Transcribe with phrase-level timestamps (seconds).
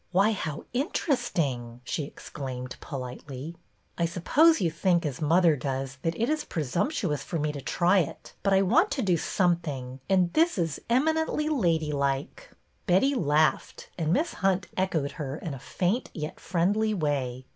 [0.11, 3.53] ''Why, how interesting!" she exclaimed po litely.
[3.99, 7.99] I suppose you think, as mother does, that it is presumptuous for me to try
[7.99, 12.49] it, but I want to do something, and this is —"eminently lady like
[12.89, 16.39] '!""MY MOTHER'S JOURNAL" 23 Betty laughed, and Miss Hunt echoed her in a faint yet
[16.39, 17.45] friendly way.